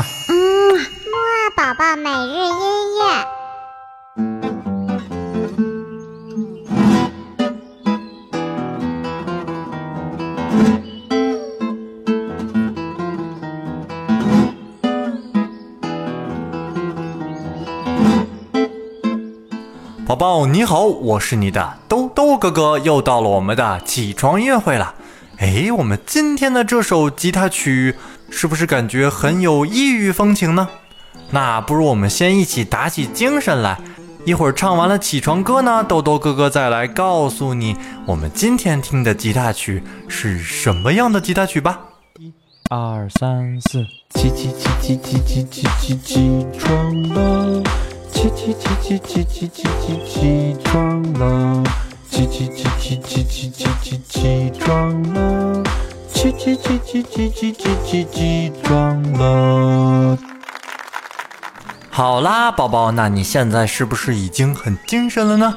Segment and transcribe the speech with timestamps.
[0.00, 0.04] 嗯
[0.74, 3.02] 木二宝宝每日音乐。
[20.06, 24.94] 宝宝你好，我是你的兜兜哥哥，又到了我们的起床音乐会了。
[25.38, 27.96] 哎，我们今天的这首吉他曲
[28.34, 30.68] 是不是感觉很有异域风情呢？
[31.30, 33.78] 那不如我们先一起打起精神来，
[34.24, 37.76] 一会儿唱完了起床歌呢，兜兜哥哥再来告诉你
[38.06, 41.78] 我们今天听的吉他曲是什么样的吉他曲吧。
[42.18, 42.32] 一
[42.68, 47.62] 二三四，起起起起起起起起起床了，
[48.10, 51.62] 起起起起起起起起起床了，
[52.10, 55.62] 起起起起起起起起起床了，
[56.22, 60.16] 起起起起起起起起起床了。
[61.90, 65.52] 好啦，宝宝，那你现在是不是已经很精神了呢？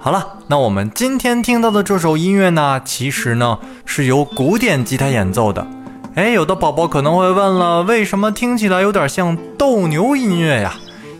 [0.00, 5.64] 好了，那我们今天听到的这首音乐呢，其实呢是由古典吉他演奏的。
[6.16, 10.74] 哎，有的宝宝可能会问了，为什么听起来有点像斗牛音乐呀？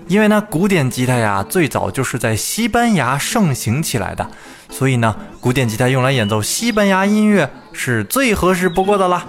[0.09, 4.27] 因为呢，古典吉他呀，最早就是在西班牙盛行起来的，
[4.71, 9.27] 所以呢，古典吉他用来演奏西班牙音乐是最合适不过的啦。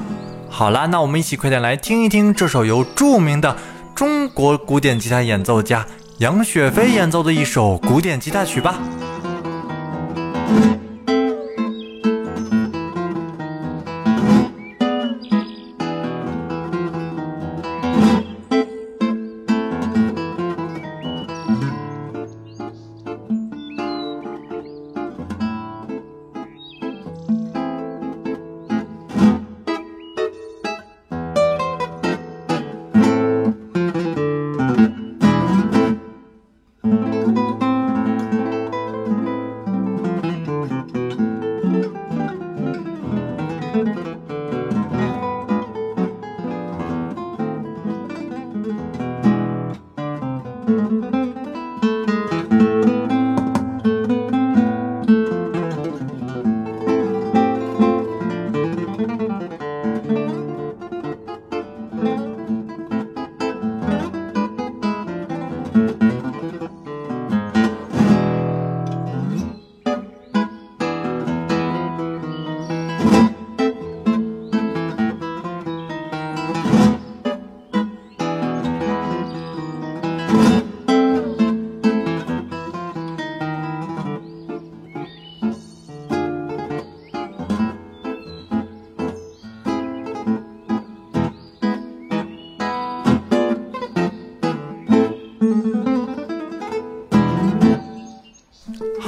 [0.49, 3.55] 好啦，那我们一起快点来听一听这首由著名的
[3.93, 5.85] 中国古典吉他演奏家
[6.19, 8.79] 杨雪飞演奏的一首古典吉他曲吧。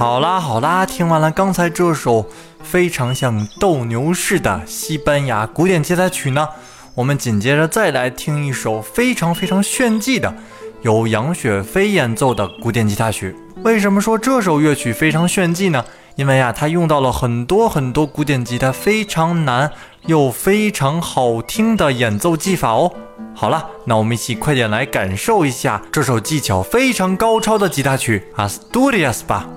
[0.02, 2.26] 好啦好啦，听完了刚才这首
[2.64, 6.50] 非常像斗牛士的西班牙古典吉他曲呢，
[6.96, 10.34] 我们紧接着再来听一首非常非常炫技的
[10.82, 13.36] 由杨雪飞演奏的古典吉他曲。
[13.64, 15.86] 为什么说这首乐曲非常炫技呢？
[16.16, 19.72] 因为呀，它用到了很多很多古典吉他非常难
[20.08, 22.92] 又非常好听的演奏技法哦。
[23.36, 29.48] 好了，那我们一起快点来感受一下这首技巧非常高超的吉他曲《Asturias》吧。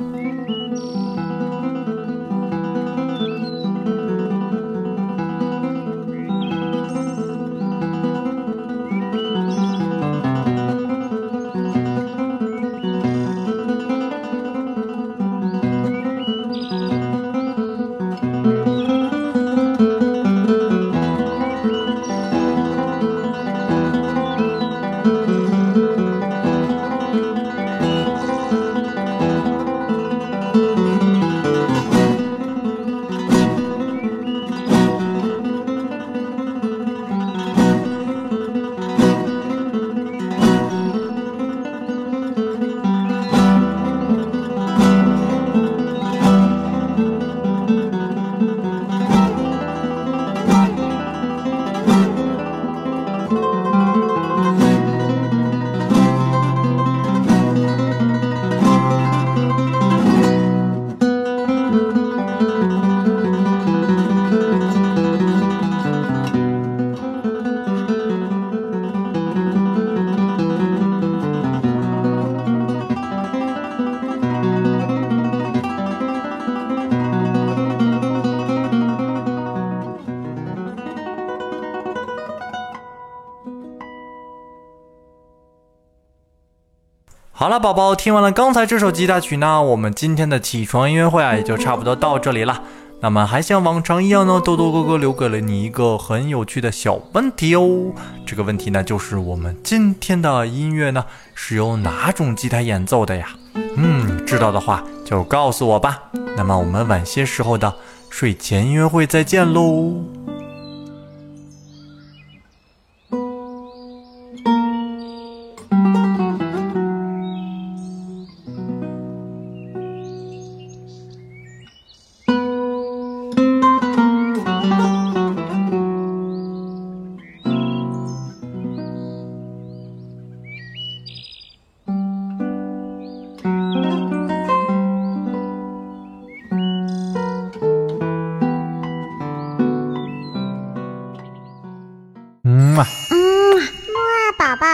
[87.44, 92.62] 好了，宝宝，听完了刚才这首吉他曲呢，我们今天的起床音乐会啊，也就差不多到这里了。
[93.00, 97.92] 那么还像往常一样呢，豆豆哥哥留给了你一个很有趣的小问题哦。
[98.24, 101.04] 这个问题呢，就是我们今天的音乐呢，
[101.34, 103.28] 是由哪种吉他演奏的呀？
[103.76, 106.04] 嗯，知道的话就告诉我吧。
[106.38, 107.74] 那么我们晚些时候的
[108.08, 110.02] 睡前音乐会再见喽。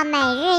[0.04, 0.49] 每日。